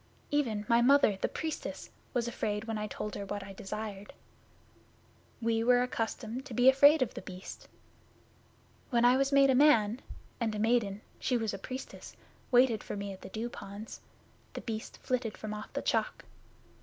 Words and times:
Even, 0.31 0.65
my 0.67 0.81
Mother, 0.81 1.15
the 1.21 1.27
Priestess, 1.29 1.91
was 2.11 2.27
afraid 2.27 2.63
when 2.63 2.75
I 2.79 2.87
told 2.87 3.13
her 3.13 3.23
what 3.23 3.43
I 3.43 3.53
desired. 3.53 4.13
We 5.43 5.63
were 5.63 5.83
accustomed 5.83 6.43
to 6.47 6.55
be 6.55 6.67
afraid 6.69 7.03
of 7.03 7.13
The 7.13 7.21
Beast. 7.21 7.67
When 8.89 9.05
I 9.05 9.15
was 9.15 9.31
made 9.31 9.51
a 9.51 9.53
man, 9.53 10.01
and 10.39 10.55
a 10.55 10.57
maiden 10.57 11.01
she 11.19 11.37
was 11.37 11.53
a 11.53 11.59
Priestess 11.59 12.15
waited 12.49 12.83
for 12.83 12.95
me 12.97 13.13
at 13.13 13.21
the 13.21 13.29
Dew 13.29 13.47
ponds, 13.47 14.01
The 14.53 14.61
Beast 14.61 14.97
flitted 15.03 15.37
from 15.37 15.53
off 15.53 15.71
the 15.73 15.83
Chalk. 15.83 16.25